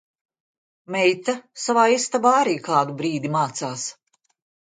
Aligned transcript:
Meita 0.95 1.33
savā 1.65 1.83
istabā 1.97 2.31
arī 2.39 2.57
kādu 2.69 2.97
brīdi 3.03 3.31
mācās. 3.37 3.87